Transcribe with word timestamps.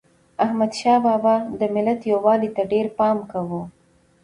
احمدشاه 0.45 0.97
بابا 1.05 1.35
د 1.59 1.61
ملت 1.75 1.99
یووالي 2.11 2.49
ته 2.55 2.63
ډېر 2.71 2.85
پام 2.97 3.17
کاوه. 3.31 3.61